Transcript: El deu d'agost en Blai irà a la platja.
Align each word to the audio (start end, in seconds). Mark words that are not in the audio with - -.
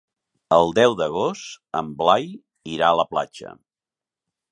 El 0.55 0.69
deu 0.77 0.95
d'agost 1.01 1.59
en 1.81 1.91
Blai 1.99 2.25
irà 2.77 2.87
a 2.87 2.97
la 3.01 3.07
platja. 3.13 3.53